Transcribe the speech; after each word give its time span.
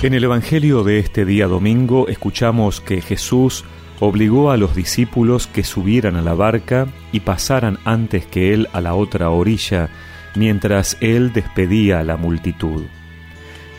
En 0.00 0.14
el 0.14 0.22
Evangelio 0.22 0.84
de 0.84 1.00
este 1.00 1.24
día 1.24 1.48
domingo 1.48 2.06
escuchamos 2.06 2.80
que 2.80 3.00
Jesús 3.00 3.64
obligó 3.98 4.52
a 4.52 4.56
los 4.56 4.76
discípulos 4.76 5.48
que 5.48 5.64
subieran 5.64 6.14
a 6.14 6.22
la 6.22 6.34
barca 6.34 6.86
y 7.10 7.18
pasaran 7.20 7.80
antes 7.84 8.24
que 8.24 8.54
él 8.54 8.68
a 8.72 8.80
la 8.80 8.94
otra 8.94 9.30
orilla, 9.30 9.88
mientras 10.36 10.96
él 11.00 11.32
despedía 11.32 11.98
a 11.98 12.04
la 12.04 12.16
multitud. 12.16 12.84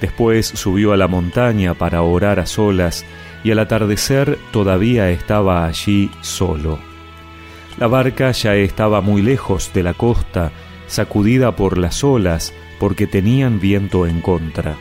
Después 0.01 0.45
subió 0.45 0.91
a 0.91 0.97
la 0.97 1.07
montaña 1.07 1.73
para 1.73 2.01
orar 2.01 2.41
a 2.41 2.45
solas 2.45 3.05
y 3.45 3.51
al 3.51 3.59
atardecer 3.59 4.38
todavía 4.51 5.09
estaba 5.11 5.65
allí 5.65 6.11
solo. 6.20 6.79
La 7.77 7.88
barca 7.88 8.31
ya 8.31 8.55
estaba 8.55 8.99
muy 8.99 9.21
lejos 9.21 9.71
de 9.73 9.83
la 9.83 9.93
costa, 9.93 10.51
sacudida 10.88 11.55
por 11.55 11.78
las 11.78 12.04
olas, 12.04 12.54
porque 12.78 13.07
tenían 13.07 13.61
viento 13.61 14.06
en 14.06 14.20
contra. 14.20 14.75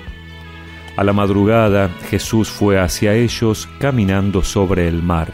A 0.99 1.05
la 1.05 1.13
madrugada 1.13 1.91
Jesús 2.11 2.49
fue 2.51 2.81
hacia 2.81 3.15
ellos 3.15 3.69
caminando 3.79 4.43
sobre 4.43 4.89
el 4.89 5.01
mar. 5.01 5.33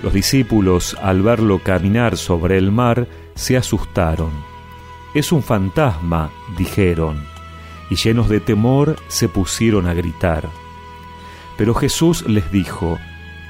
Los 0.00 0.12
discípulos, 0.12 0.96
al 1.02 1.22
verlo 1.22 1.58
caminar 1.58 2.16
sobre 2.16 2.56
el 2.56 2.70
mar, 2.70 3.08
se 3.34 3.56
asustaron. 3.56 4.30
Es 5.12 5.32
un 5.32 5.42
fantasma, 5.42 6.30
dijeron, 6.56 7.20
y 7.90 7.96
llenos 7.96 8.28
de 8.28 8.38
temor 8.38 8.94
se 9.08 9.28
pusieron 9.28 9.88
a 9.88 9.92
gritar. 9.92 10.48
Pero 11.58 11.74
Jesús 11.74 12.24
les 12.28 12.52
dijo, 12.52 12.96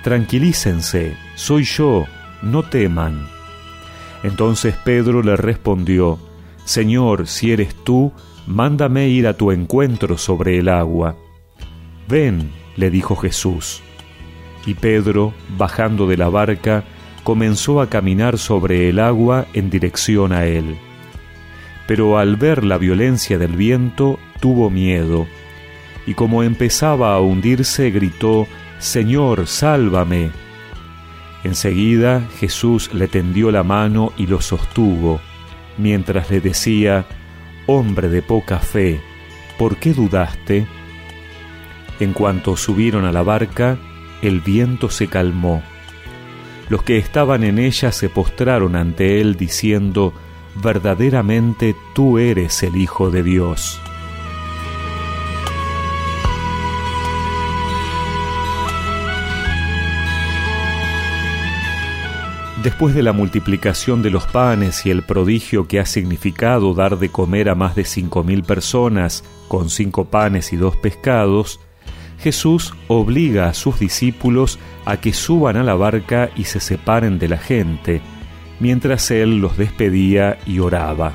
Tranquilícense, 0.03 1.19
soy 1.35 1.65
yo, 1.65 2.07
no 2.41 2.63
teman. 2.63 3.29
Entonces 4.23 4.75
Pedro 4.75 5.23
le 5.23 5.37
respondió, 5.37 6.19
Señor, 6.65 7.27
si 7.27 7.53
eres 7.53 7.75
tú, 7.85 8.11
mándame 8.51 9.09
ir 9.09 9.29
a 9.29 9.35
tu 9.35 9.53
encuentro 9.53 10.19
sobre 10.19 10.59
el 10.59 10.69
agua. 10.69 11.17
Ven, 12.09 12.51
le 12.77 12.91
dijo 12.91 13.15
Jesús. 13.15 13.81
Y 14.67 14.75
Pedro, 14.75 15.33
bajando 15.57 16.09
de 16.09 16.17
la 16.17 16.29
barca, 16.29 16.85
comenzó 17.23 17.81
a 17.81 17.89
caminar 17.89 18.39
sobre 18.39 18.89
el 18.89 18.99
agua 18.99 19.47
en 19.53 19.71
dirección 19.71 20.33
a 20.33 20.47
él. 20.47 20.77
Pero 21.87 22.19
al 22.19 22.37
ver 22.37 22.65
la 22.65 22.77
violencia 22.77 23.39
del 23.39 23.57
viento, 23.57 24.19
tuvo 24.41 24.69
miedo, 24.69 25.27
y 26.07 26.15
como 26.15 26.43
empezaba 26.43 27.15
a 27.15 27.21
hundirse, 27.21 27.91
gritó, 27.91 28.49
Señor, 28.79 29.47
sálvame. 29.47 30.31
Enseguida 31.45 32.27
Jesús 32.39 32.93
le 32.93 33.07
tendió 33.07 33.53
la 33.53 33.63
mano 33.63 34.13
y 34.17 34.27
lo 34.27 34.41
sostuvo, 34.41 35.21
mientras 35.79 36.31
le 36.31 36.41
decía, 36.41 37.07
Hombre 37.67 38.09
de 38.09 38.23
poca 38.23 38.59
fe, 38.59 39.01
¿por 39.59 39.77
qué 39.77 39.93
dudaste? 39.93 40.67
En 42.01 42.13
cuanto 42.13 42.57
subieron 42.57 43.05
a 43.05 43.13
la 43.13 43.23
barca, 43.23 43.79
el 44.23 44.41
viento 44.41 44.91
se 44.91 45.07
calmó. 45.07 45.63
Los 46.69 46.83
que 46.83 46.99
estaban 46.99 47.45
en 47.45 47.59
ella 47.59 47.93
se 47.93 48.09
postraron 48.09 48.77
ante 48.77 49.21
él 49.21 49.37
diciendo, 49.37 50.15
Verdaderamente 50.63 51.77
tú 51.95 52.19
eres 52.19 52.63
el 52.63 52.77
Hijo 52.77 53.11
de 53.11 53.23
Dios. 53.23 53.81
Después 62.63 62.95
de 62.95 63.03
la 63.03 63.15
multiplicación 63.15 64.03
de 64.03 64.11
los 64.11 64.27
panes 64.27 64.85
y 64.85 64.91
el 64.91 65.03
prodigio 65.03 65.67
que 65.67 65.81
ha 65.81 65.87
significado 65.87 66.75
dar 66.75 66.99
de 66.99 67.09
comer 67.09 67.49
a 67.49 67.55
más 67.55 67.75
de 67.75 67.87
cinco 67.87 68.23
mil 68.23 68.43
personas 68.43 69.25
con 69.49 69.71
cinco 69.71 70.05
panes 70.05 70.53
y 70.53 70.57
dos 70.57 70.77
pescados, 70.77 71.59
Jesús 72.19 72.75
obliga 72.87 73.49
a 73.49 73.55
sus 73.55 73.81
discípulos 73.81 74.59
a 74.85 74.99
que 74.99 75.15
suban 75.15 75.57
a 75.57 75.63
la 75.63 75.75
barca 75.75 76.29
y 76.37 76.45
se 76.45 76.61
separen 76.61 77.19
de 77.19 77.29
la 77.29 77.39
gente, 77.39 78.03
mientras 78.59 79.11
Él 79.11 79.39
los 79.39 79.57
despedía 79.57 80.39
y 80.45 80.59
oraba. 80.59 81.15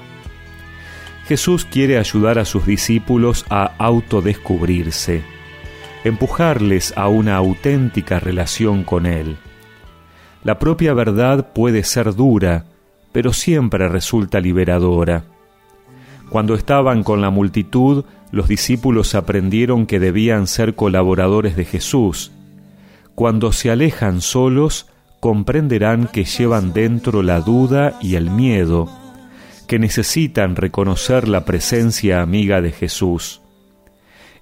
Jesús 1.27 1.65
quiere 1.65 1.99
ayudar 1.99 2.39
a 2.39 2.45
sus 2.45 2.65
discípulos 2.65 3.45
a 3.51 3.65
autodescubrirse, 3.77 5.21
empujarles 6.05 6.91
a 6.97 7.07
una 7.07 7.35
auténtica 7.35 8.19
relación 8.19 8.83
con 8.83 9.05
Él. 9.05 9.37
La 10.45 10.59
propia 10.59 10.93
verdad 10.93 11.53
puede 11.53 11.83
ser 11.83 12.13
dura, 12.13 12.65
pero 13.11 13.33
siempre 13.33 13.89
resulta 13.89 14.39
liberadora. 14.39 15.23
Cuando 16.29 16.53
estaban 16.53 17.01
con 17.01 17.19
la 17.19 17.31
multitud, 17.31 18.05
los 18.31 18.47
discípulos 18.47 19.15
aprendieron 19.15 19.87
que 19.87 19.99
debían 19.99 20.45
ser 20.45 20.75
colaboradores 20.75 21.55
de 21.55 21.65
Jesús. 21.65 22.31
Cuando 23.15 23.51
se 23.53 23.71
alejan 23.71 24.21
solos, 24.21 24.85
comprenderán 25.19 26.05
que 26.05 26.25
llevan 26.25 26.73
dentro 26.73 27.23
la 27.23 27.41
duda 27.41 27.97
y 27.99 28.13
el 28.13 28.29
miedo, 28.29 28.87
que 29.67 29.79
necesitan 29.79 30.55
reconocer 30.55 31.27
la 31.27 31.43
presencia 31.43 32.21
amiga 32.21 32.61
de 32.61 32.71
Jesús. 32.71 33.41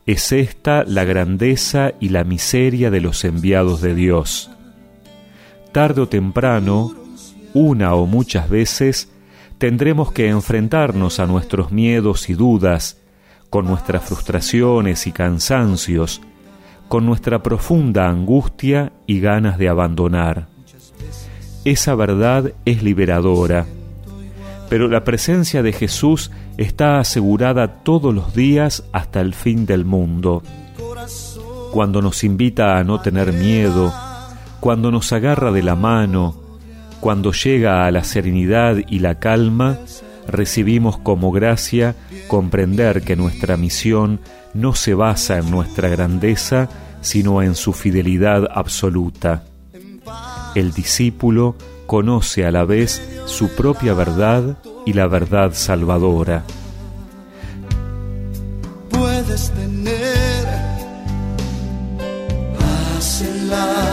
Es 0.05 0.33
esta 0.33 0.83
la 0.83 1.05
grandeza 1.05 1.93
y 2.01 2.09
la 2.09 2.25
miseria 2.25 2.91
de 2.91 2.99
los 2.99 3.23
enviados 3.23 3.79
de 3.79 3.95
Dios 3.95 4.52
tarde 5.73 6.01
o 6.01 6.07
temprano, 6.07 6.93
una 7.53 7.95
o 7.95 8.05
muchas 8.05 8.49
veces, 8.49 9.11
tendremos 9.57 10.11
que 10.11 10.29
enfrentarnos 10.29 11.19
a 11.19 11.25
nuestros 11.25 11.71
miedos 11.71 12.29
y 12.29 12.35
dudas, 12.35 13.01
con 13.49 13.65
nuestras 13.65 14.03
frustraciones 14.03 15.05
y 15.05 15.11
cansancios, 15.11 16.21
con 16.87 17.05
nuestra 17.05 17.43
profunda 17.43 18.07
angustia 18.07 18.93
y 19.05 19.19
ganas 19.19 19.57
de 19.57 19.69
abandonar. 19.69 20.47
Esa 21.65 21.95
verdad 21.95 22.53
es 22.65 22.83
liberadora, 22.83 23.65
pero 24.69 24.87
la 24.87 25.03
presencia 25.03 25.63
de 25.63 25.73
Jesús 25.73 26.31
está 26.57 26.99
asegurada 26.99 27.83
todos 27.83 28.13
los 28.13 28.33
días 28.33 28.83
hasta 28.91 29.21
el 29.21 29.33
fin 29.33 29.65
del 29.65 29.85
mundo. 29.85 30.43
Cuando 31.71 32.01
nos 32.01 32.23
invita 32.23 32.77
a 32.77 32.83
no 32.83 33.01
tener 33.01 33.33
miedo, 33.33 33.93
cuando 34.63 34.91
nos 34.91 35.11
agarra 35.11 35.51
de 35.51 35.61
la 35.61 35.75
mano, 35.75 36.37
cuando 37.01 37.33
llega 37.33 37.85
a 37.85 37.91
la 37.91 38.05
serenidad 38.05 38.77
y 38.87 38.99
la 38.99 39.19
calma, 39.19 39.77
recibimos 40.25 40.97
como 40.97 41.33
gracia 41.33 41.97
comprender 42.29 43.01
que 43.01 43.17
nuestra 43.17 43.57
misión 43.57 44.21
no 44.53 44.73
se 44.73 44.93
basa 44.93 45.37
en 45.37 45.51
nuestra 45.51 45.89
grandeza, 45.89 46.69
sino 47.01 47.41
en 47.41 47.55
su 47.55 47.73
fidelidad 47.73 48.47
absoluta. 48.53 49.43
El 50.55 50.71
discípulo 50.71 51.57
conoce 51.85 52.45
a 52.45 52.51
la 52.51 52.63
vez 52.63 53.05
su 53.25 53.49
propia 53.49 53.93
verdad 53.93 54.59
y 54.85 54.93
la 54.93 55.07
verdad 55.07 55.51
salvadora. 55.51 56.45
Puedes 58.89 59.51
tener 59.51 60.33
fe 63.13 63.25
y 63.25 63.92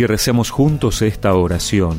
y 0.00 0.06
recemos 0.06 0.48
juntos 0.48 1.02
esta 1.02 1.34
oración. 1.34 1.98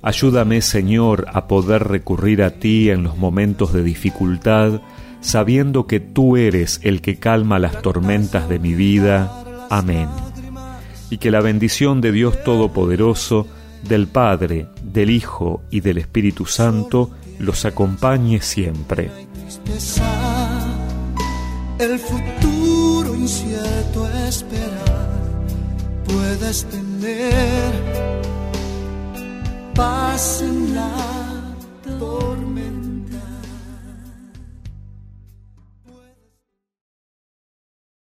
Ayúdame, 0.00 0.62
Señor, 0.62 1.26
a 1.32 1.48
poder 1.48 1.82
recurrir 1.82 2.40
a 2.40 2.52
ti 2.52 2.88
en 2.88 3.02
los 3.02 3.16
momentos 3.16 3.72
de 3.72 3.82
dificultad, 3.82 4.80
sabiendo 5.20 5.88
que 5.88 5.98
tú 5.98 6.36
eres 6.36 6.78
el 6.84 7.00
que 7.00 7.18
calma 7.18 7.58
las 7.58 7.82
tormentas 7.82 8.48
de 8.48 8.60
mi 8.60 8.74
vida. 8.74 9.66
Amén. 9.70 10.08
Y 11.10 11.18
que 11.18 11.32
la 11.32 11.40
bendición 11.40 12.00
de 12.00 12.12
Dios 12.12 12.44
Todopoderoso, 12.44 13.48
del 13.82 14.06
Padre, 14.06 14.68
del 14.84 15.10
Hijo 15.10 15.64
y 15.68 15.80
del 15.80 15.98
Espíritu 15.98 16.46
Santo 16.46 17.10
los 17.40 17.64
acompañe 17.64 18.40
siempre. 18.40 19.10
El 21.80 21.98
futuro 21.98 23.16
incierto 23.16 24.06
puedes 26.06 26.66
tener 27.06 27.72
paz 29.74 30.42
en 30.42 30.74
la 30.74 31.25